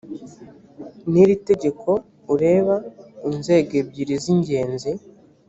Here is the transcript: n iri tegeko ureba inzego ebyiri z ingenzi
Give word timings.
n 1.11 1.13
iri 1.21 1.35
tegeko 1.49 1.89
ureba 2.33 2.75
inzego 3.29 3.71
ebyiri 3.81 4.15
z 4.23 4.25
ingenzi 4.33 4.91